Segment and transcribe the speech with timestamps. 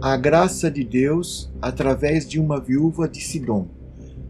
[0.00, 3.66] A graça de Deus através de uma viúva de Sidom.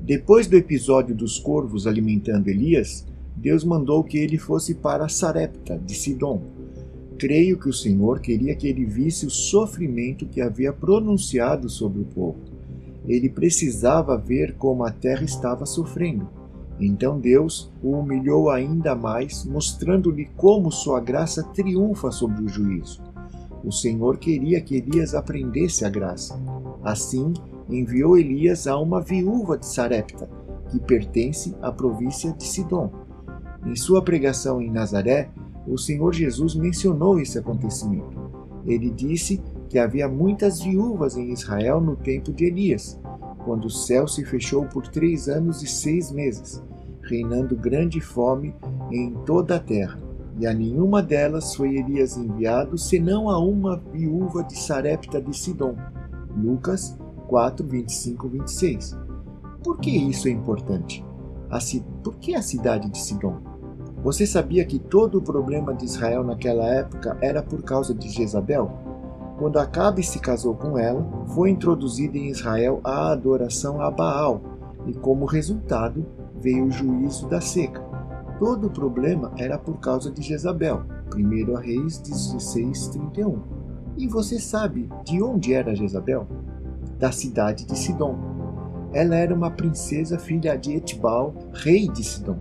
[0.00, 5.94] Depois do episódio dos corvos alimentando Elias, Deus mandou que ele fosse para Sarepta de
[5.94, 6.40] Sidom.
[7.18, 12.06] Creio que o Senhor queria que ele visse o sofrimento que havia pronunciado sobre o
[12.06, 12.38] povo.
[13.06, 16.26] Ele precisava ver como a terra estava sofrendo.
[16.80, 23.02] Então Deus o humilhou ainda mais, mostrando-lhe como sua graça triunfa sobre o juízo.
[23.62, 26.40] O Senhor queria que Elias aprendesse a graça.
[26.82, 27.32] Assim,
[27.68, 30.28] enviou Elias a uma viúva de Sarepta,
[30.70, 32.90] que pertence à província de Sidom.
[33.66, 35.30] Em sua pregação em Nazaré,
[35.66, 38.18] o Senhor Jesus mencionou esse acontecimento.
[38.64, 42.98] Ele disse que havia muitas viúvas em Israel no tempo de Elias,
[43.44, 46.62] quando o céu se fechou por três anos e seis meses,
[47.02, 48.54] reinando grande fome
[48.90, 50.09] em toda a terra
[50.40, 55.76] e a nenhuma delas foi Elias enviado, senão a uma viúva de Sarepta de Sidom.
[56.34, 56.96] Lucas
[57.28, 58.98] 4, 25, 26.
[59.62, 61.04] Por que isso é importante?
[62.02, 63.36] Por que a cidade de Sidom?
[64.02, 68.70] Você sabia que todo o problema de Israel naquela época era por causa de Jezabel?
[69.38, 74.40] Quando Acabe se casou com ela, foi introduzida em Israel a adoração a Baal,
[74.86, 76.06] e como resultado
[76.40, 77.89] veio o juízo da seca.
[78.40, 80.82] Todo o problema era por causa de Jezabel.
[81.14, 83.38] 1 Reis 16, 31.
[83.98, 86.26] E você sabe de onde era Jezabel?
[86.98, 88.16] Da cidade de Sidom.
[88.94, 92.38] Ela era uma princesa filha de Etbal, rei de Sidom.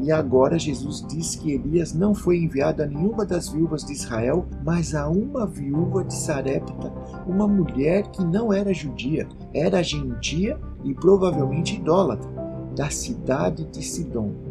[0.00, 4.46] E agora Jesus diz que Elias não foi enviado a nenhuma das viúvas de Israel,
[4.64, 6.90] mas a uma viúva de Sarepta,
[7.26, 12.30] uma mulher que não era judia, era gentia e provavelmente idólatra,
[12.74, 14.47] da cidade de Sidom.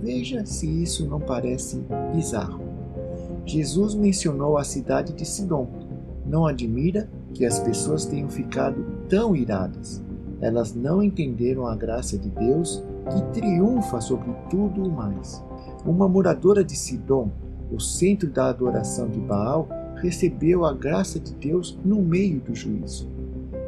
[0.00, 1.82] Veja se isso não parece
[2.14, 2.60] bizarro.
[3.44, 5.68] Jesus mencionou a cidade de Sidom.
[6.26, 10.02] Não admira que as pessoas tenham ficado tão iradas.
[10.40, 15.42] Elas não entenderam a graça de Deus que triunfa sobre tudo o mais.
[15.84, 17.30] Uma moradora de Sidom,
[17.72, 23.08] o centro da adoração de Baal, recebeu a graça de Deus no meio do juízo.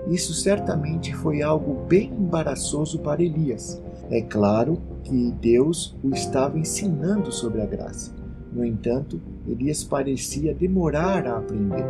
[0.09, 3.81] Isso certamente foi algo bem embaraçoso para Elias.
[4.11, 8.13] É claro que Deus o estava ensinando sobre a graça.
[8.53, 11.85] No entanto, Elias parecia demorar a aprender.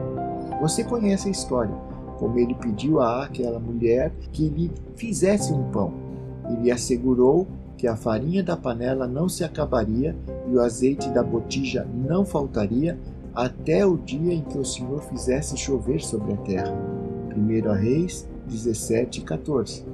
[0.60, 1.74] Você conhece a história,
[2.18, 5.94] como ele pediu a aquela mulher que lhe fizesse um pão.
[6.50, 7.46] Ele assegurou
[7.78, 10.14] que a farinha da panela não se acabaria
[10.46, 12.98] e o azeite da botija não faltaria
[13.34, 16.74] até o dia em que o Senhor fizesse chover sobre a terra.
[17.34, 19.86] 1 Reis 17, 14.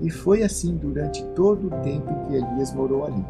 [0.00, 3.24] E foi assim durante todo o tempo em que Elias morou ali.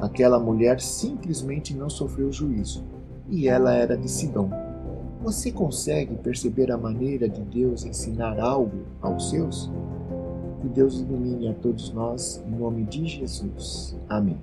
[0.00, 2.84] Aquela mulher simplesmente não sofreu juízo,
[3.28, 4.50] e ela era de Sidom.
[5.22, 9.70] Você consegue perceber a maneira de Deus ensinar algo aos seus?
[10.60, 13.96] Que Deus ilumine a todos nós, em nome de Jesus.
[14.08, 14.38] Amém.